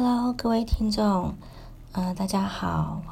[0.00, 1.34] Hello，各位听众，
[1.90, 3.02] 呃，大家好，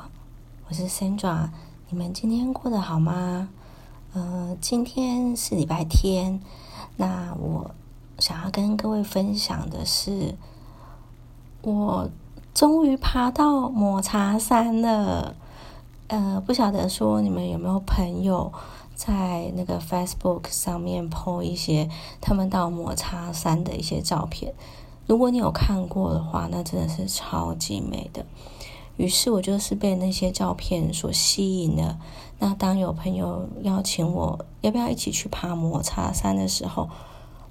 [0.69, 1.49] 我是 Sandra，
[1.91, 3.49] 你们今天过得好吗？
[4.13, 6.41] 呃，今天是礼拜天，
[6.97, 7.73] 那我
[8.21, 10.37] 想要跟各位分享的是，
[11.63, 12.09] 我
[12.55, 15.35] 终于爬到抹茶山了。
[16.07, 18.53] 呃，不晓得说你们有没有朋友
[18.95, 21.91] 在那个 Facebook 上面 po 一些
[22.21, 24.55] 他们到抹茶山的一些照片。
[25.07, 28.27] 如果你有看过的话，那真的是超级美的。
[28.97, 31.99] 于是我就是被那些照片所吸引了。
[32.39, 36.89] 那当有朋友邀请我要不要一起去爬摩擦山的时候，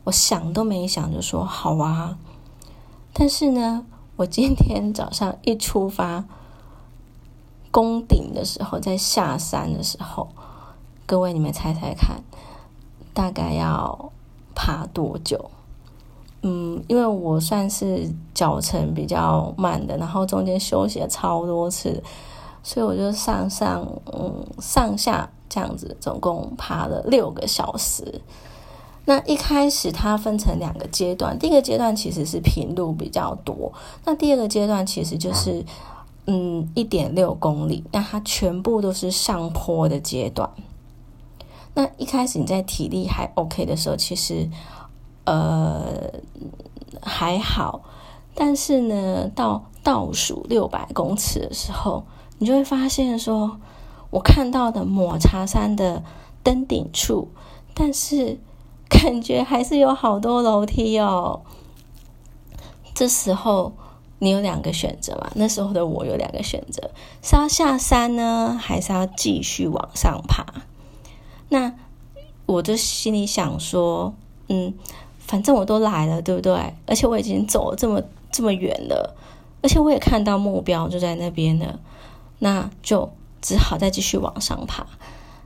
[0.03, 2.17] 我想都没想就说好啊。
[3.13, 3.85] 但是呢，
[4.15, 6.25] 我今天早上一出发
[7.71, 10.27] 攻顶的时候，在下山的时候，
[11.05, 12.23] 各位你们猜猜看，
[13.13, 14.11] 大概要
[14.55, 15.51] 爬多久？
[16.47, 22.03] 嗯，因为我算是脚程比较慢的，然后中间休息了超多次，
[22.61, 23.83] 所以我就上上
[24.13, 28.21] 嗯上下这样子，总共爬了六个小时。
[29.05, 35.65] 那一开始它分成两个阶段，第一个阶段其实是平路比较多，那第二个阶段其实就是
[36.27, 40.47] 嗯一点六公里，那它全部都是上坡的阶段。
[41.73, 44.47] 那一开始你在体力还 OK 的时候，其实。
[45.25, 46.11] 呃，
[47.01, 47.81] 还好，
[48.35, 52.05] 但是呢，到倒数六百公尺的时候，
[52.37, 53.59] 你就会发现说，
[54.11, 56.03] 我看到的抹茶山的
[56.43, 57.29] 登顶处，
[57.73, 58.37] 但是
[58.87, 61.41] 感觉还是有好多楼梯哦。
[62.93, 63.73] 这时候
[64.19, 65.31] 你有两个选择嘛？
[65.33, 66.91] 那时候的我有两个选择，
[67.23, 70.45] 是要下山呢，还是要继续往上爬？
[71.49, 71.73] 那
[72.45, 74.13] 我就心里想说，
[74.49, 74.75] 嗯。
[75.35, 76.53] 反正我都来了，对不对？
[76.87, 79.13] 而且我已经走了这么这么远了，
[79.61, 81.77] 而且我也看到目标就在那边了，
[82.39, 84.87] 那就只好再继续往上爬。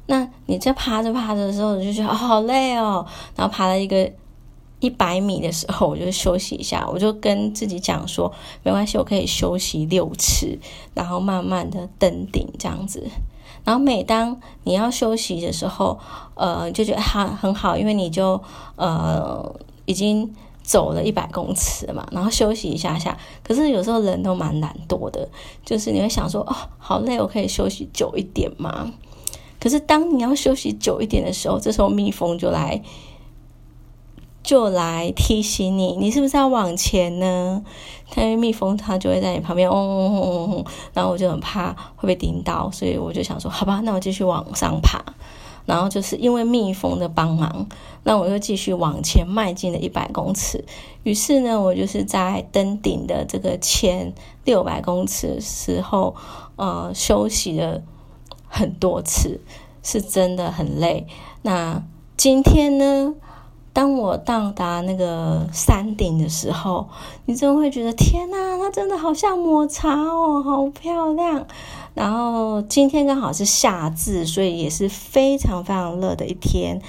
[0.06, 3.04] 那你在爬着爬着的时候，我就觉得好累哦。
[3.36, 4.12] 然后爬了一个
[4.80, 10.60] 一百米的时候，我就休息一下，我就跟自己讲说，没关系，我可以休息六次，
[10.94, 13.10] 然后慢慢的登顶这样子。
[13.64, 16.00] 然后每当你要休息的时候，
[16.36, 18.40] 呃，就觉得很很好，因为你就
[18.76, 19.52] 呃。
[19.90, 23.18] 已经走了一百公尺嘛，然后休息一下下。
[23.44, 25.28] 可是有时候人都蛮懒惰的，
[25.66, 28.94] 就是你会想说：“哦，好累，我可以休息久一点吗？”
[29.60, 32.84] 可是当你要休息久一点的时候，这时候蜜蜂就来，
[34.44, 37.64] 就来提醒你，你是不是要往前呢？
[38.16, 45.04] 因为蜜蜂它就会在你旁边嗡嗡嗡嗡嗡，然后我就很怕会被叮到，所以我就想说：“好吧，那我继续往上爬。”
[45.70, 47.68] 然后就是因为蜜蜂的帮忙，
[48.02, 50.66] 那我又继续往前迈进了一百公尺。
[51.04, 54.12] 于是呢，我就是在登顶的这个前
[54.46, 56.16] 六百公尺时候，
[56.56, 57.84] 呃，休息了
[58.48, 59.40] 很多次，
[59.84, 61.06] 是真的很累。
[61.44, 61.84] 那
[62.18, 63.14] 今天呢，
[63.72, 66.90] 当我到达那个山顶的时候，
[67.26, 71.46] 你真的会觉得天哪，它真的好像抹茶哦，好漂亮。
[71.94, 76.82] 然后今天刚好是夏至，所以也是非常非常热的一天。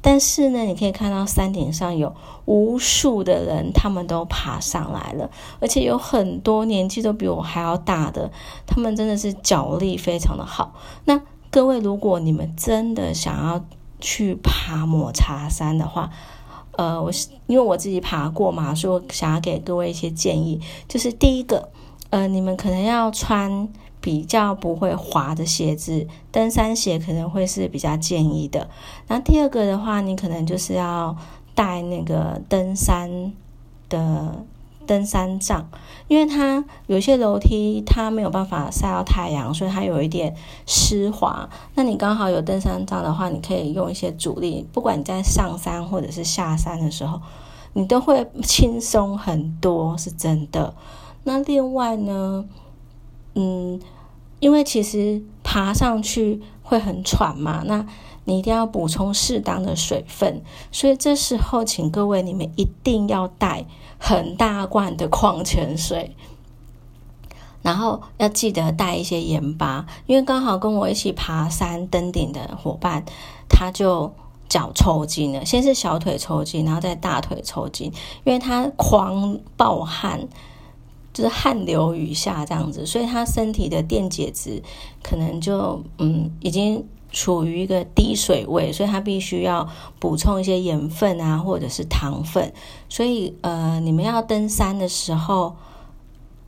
[0.00, 2.14] 但是呢，你可以看到山顶上有
[2.44, 5.30] 无数的人，他们都爬上来了，
[5.60, 8.30] 而且有很多年纪都比我还要大的，
[8.66, 10.74] 他们真的是脚力非常的好。
[11.06, 13.64] 那各位，如果你们真的想要
[14.04, 16.10] 去爬抹茶山的话，
[16.72, 21.70] 呃，我是因为我自己爬过嘛，所以我想要给各位一些建议，就是第一个，
[22.10, 23.68] 呃，你们可能要穿。
[24.04, 28.68] 比较不会滑的鞋子，登山鞋可能会是比较建议的。
[29.08, 31.16] 那第二个的话，你可能就是要
[31.54, 33.32] 带那个登山
[33.88, 34.44] 的
[34.86, 35.68] 登山杖，
[36.08, 40.34] 因为它有些楼梯它没有办法晒到太阳，所以它有一点
[40.66, 41.48] 湿滑。
[41.74, 47.20] 那你刚好有登山杖的话，你可以用一些阻力，不管你在上山或者是下山的时候，
[47.72, 50.74] 你都会轻松很多，是真的。
[51.24, 52.44] 那另外呢，
[53.34, 53.80] 嗯。
[54.40, 57.86] 因为其实爬上去会很喘嘛，那
[58.24, 63.66] 你一定要补充适当的水分，所以这时候请各位你们一定要带
[63.98, 66.16] 很大罐的矿泉水，
[67.60, 73.04] 然后要记得带一些盐巴，因为刚好跟我一起爬山登顶的伙伴，
[73.48, 74.10] 他就
[74.48, 77.92] 脚抽筋了，先是小腿抽筋，然后再大腿抽筋，
[78.24, 80.26] 因为他狂暴汗。
[81.14, 84.62] 就是汗流雨下这样子，所以他身体的电解质
[85.02, 89.68] 可能就嗯已经处于一个低水位，所以他必须要
[90.00, 92.52] 补充一些盐分啊，或者是糖分。
[92.88, 95.54] 所以呃，你们要登山的时候，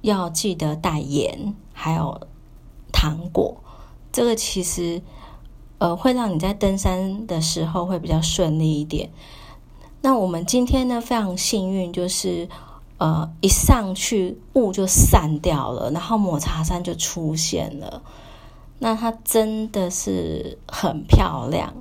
[0.01, 2.21] 要记得带盐，还有
[2.93, 3.57] 糖果。
[4.11, 5.01] 这个其实
[5.79, 9.11] 呃会让你在登山的时候会比较顺利一点。
[10.03, 12.49] 那我们今天呢非常幸运，就是
[12.99, 18.03] 呃一上去雾就散掉了，然后抹茶山就出现了。
[18.79, 21.73] 那它真的是很漂亮，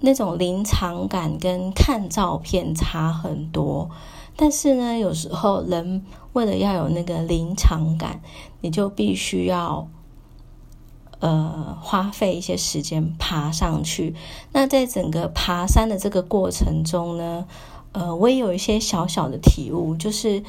[0.00, 3.90] 那种临场感跟看照片差很多。
[4.36, 6.04] 但是呢，有时候人
[6.34, 8.20] 为了要有那个临场感，
[8.60, 9.88] 你就必须要
[11.20, 14.14] 呃花费一些时间爬上去。
[14.52, 17.46] 那在整个爬山的这个过程中呢，
[17.96, 20.42] 呃，我也有一些小小的体悟，就是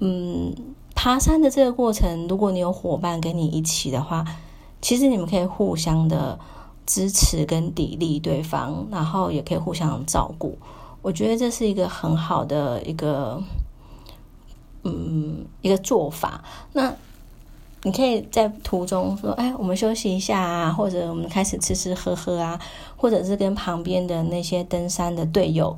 [0.00, 0.52] 嗯。
[0.96, 4.24] 爬山的这个过程，如果你有伙伴跟你一起的话，
[4.80, 6.38] 其实你们可以互相的
[6.86, 10.56] 支持跟砥砺对方，然后也可以互相照顾。
[11.02, 13.42] 我觉得这是一个很好的一个，
[14.84, 16.42] 嗯，一个做法。
[16.72, 16.94] 那
[17.82, 22.58] 你可以在途中说：“哎，我们休息一下啊，或者我们开始吃吃喝喝啊，
[22.96, 25.76] 或者是跟旁边的那些登山的队友。”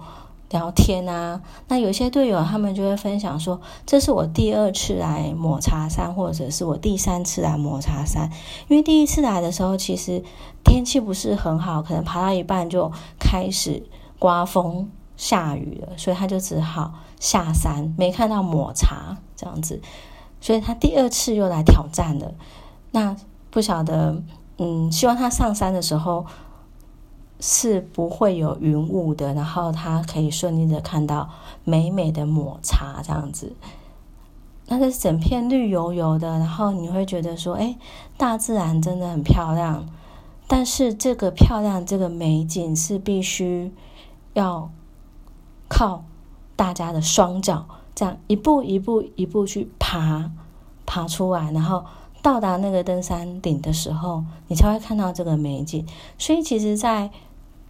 [0.51, 8.31] 聊天啊，那有些队友他们就会分享说：“这是我第二次来抹茶山，或者是我第三次来抹茶山。
[8.69, 10.23] 因为第一次来的时候，其实
[10.65, 13.83] 天气不是很好，可能爬到一半就开始
[14.21, 19.83] 刮风下雨了，所以他就只好下山，没看到抹茶这样子。
[20.41, 22.35] 所以他第二次又来挑战了。
[22.93, 23.17] 那
[23.51, 24.23] 不晓得，
[24.59, 26.25] 嗯，希望他上山的时候。”
[27.41, 31.29] 是不会有云雾的，然后它可以顺利的看到
[31.65, 33.55] 美美的抹茶这样子，
[34.67, 37.77] 那是整片绿油油的，然后你会觉得说，哎，
[38.17, 39.87] 大自然真的很漂亮。
[40.49, 43.73] 但是这个漂亮，这个美景是必须
[44.35, 44.71] 要
[45.69, 46.05] 靠
[46.55, 50.31] 大家的双脚，这样一步一步一步去爬
[50.87, 51.85] 爬出来，然后
[52.23, 55.85] 到达那个登山顶的时候，你才会看到这个美景。
[56.17, 57.11] 所以其实，在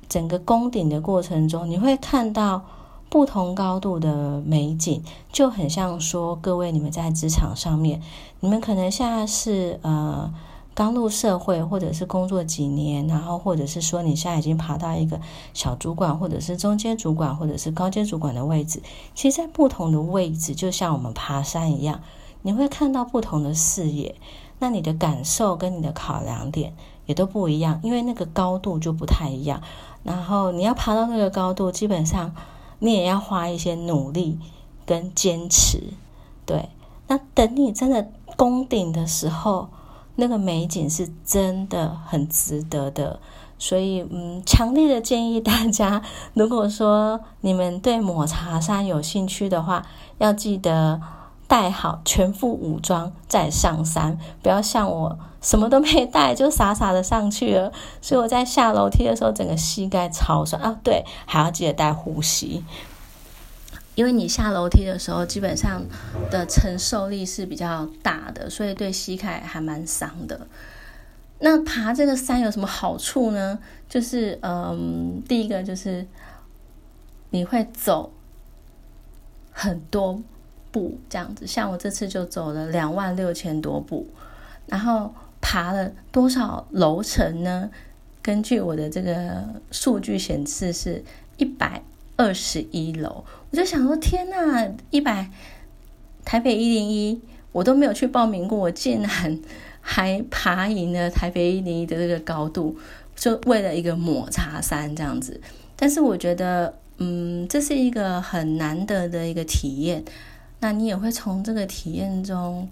[0.08, 2.64] 整个攻顶的过程中，你会看到
[3.08, 8.02] 不同高度的美景，就很像说，各位你们在职场上面，
[8.40, 10.32] 你们可能现在是呃
[10.74, 15.20] 刚入社会，或者是工作几年，然后或者是说你现在已经爬到一个
[15.54, 18.82] 小主管，或者是中间主管，或者是高阶主管的位置。
[19.14, 22.00] 其实，在不同的位置，就像我们爬山一样，
[22.42, 24.16] 你会看到不同的视野，
[24.58, 26.74] 那你的感受跟你的考量点
[27.06, 29.62] 也都不一样，因为那个高度就不太一样。
[30.06, 32.32] 然后你要爬到那个高度，基本上
[32.78, 34.38] 你也要花一些努力
[34.86, 35.82] 跟坚持，
[36.46, 36.68] 对。
[37.08, 39.68] 那等你真的攻顶的时候，
[40.14, 43.18] 那个美景是真的很值得的。
[43.58, 46.02] 所以，嗯，强烈的建议大家，
[46.34, 49.84] 如果说你们对抹茶山有兴趣的话，
[50.18, 51.00] 要记得。
[51.48, 57.72] 带好全副武装再上山，不要像我什么都没带就傻傻的上去了。
[58.02, 60.76] 所以我在下楼梯的时候，整个膝盖超酸啊！
[60.82, 62.64] 对，还要记得带护膝，
[63.94, 65.84] 因为你下楼梯的时候，基本上
[66.30, 70.46] 的承受力是比较大的，所以对膝盖还蛮伤的。
[71.38, 73.58] 那爬这个山有什么好处呢？
[73.88, 76.06] 就是嗯，第一个就是
[77.30, 78.10] 你会走
[79.52, 80.20] 很多。
[80.76, 84.06] 步这样子，像我这次就走了两万六千多步，
[84.66, 87.70] 然后爬了多少楼层呢？
[88.20, 91.02] 根据我的这个数据显示是
[91.38, 91.82] 一百
[92.16, 93.24] 二十一楼。
[93.50, 95.30] 我就想说，天呐，一百
[96.26, 97.18] 台北一零一
[97.52, 99.40] 我都没有去报名过，我竟然
[99.80, 102.76] 还爬赢了台北一零一的这个高度，
[103.14, 105.40] 就为了一个抹茶山这样子。
[105.74, 110.04] 但是我觉得，嗯，这是一个很难得的一个体验。
[110.66, 112.68] 那你也会从这个体验中，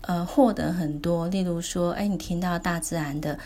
[0.00, 1.28] 呃，获得很多。
[1.28, 3.38] 例如说，哎，你听到大自然的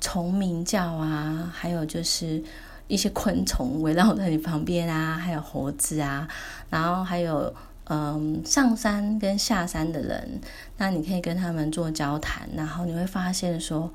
[0.00, 2.40] 虫鸣叫啊，还有就是
[2.86, 6.28] 一些昆虫围绕在你旁边啊，还有猴子啊，
[6.70, 7.52] 然后还有
[7.88, 10.40] 嗯，上山跟下山的人，
[10.76, 13.92] 那你可以跟他们做交谈，然后你会发现说，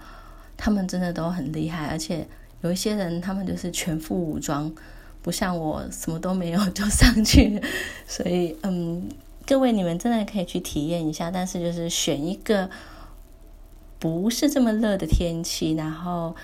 [0.58, 2.28] 他们真的都很厉害，而且
[2.60, 4.70] 有一些人他们就是全副武装。
[5.22, 7.62] 不像我什么都没有就上去，
[8.08, 9.04] 所以嗯，
[9.50, 12.70] 各位你们真的可以去体验一下，但是就是选一个
[13.98, 16.36] 不是这么热的天气，然后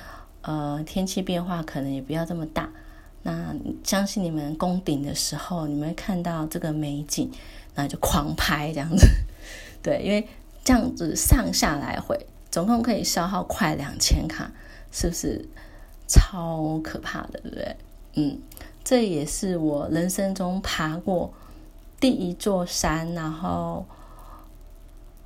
[0.41, 2.71] 呃天气变化可能也不要这么大。
[3.21, 7.29] 那相信你们攻顶的时候，你们看到这个美景，
[7.75, 9.07] 那就狂拍这样子。
[9.83, 10.27] 对，因为
[10.63, 14.51] 这样子上下来回总共可以消耗快两千卡，
[14.91, 15.47] 是不是
[16.07, 17.39] 超可怕的？
[17.43, 17.75] 对不对？
[18.15, 18.39] 嗯，
[18.83, 21.31] 这也是我人生中爬过
[22.05, 23.83] 第一座山，然后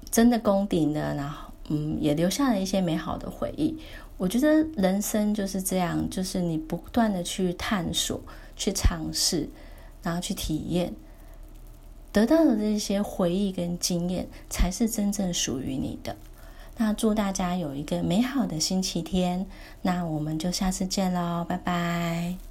[0.09, 3.77] 真的攻顶了，然后嗯，也留下了一些美好的回忆。
[4.15, 8.21] 我觉得人生就是这样，就是你不断的去探索、
[8.55, 9.49] 去尝试，
[10.01, 10.93] 然后去体验，
[12.13, 16.15] 得到的这些回忆跟经验，才是真正属于你的。
[16.77, 19.45] 那祝大家有一个美好的星期天，
[19.81, 22.48] 那我们就下次见喽，拜拜。